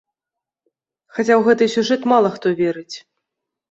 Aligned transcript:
Хаця 1.15 1.27
ў 1.35 1.41
гэты 1.51 1.63
сюжэт 1.77 2.01
мала 2.17 2.29
хто 2.41 2.47
верыць. 2.67 2.95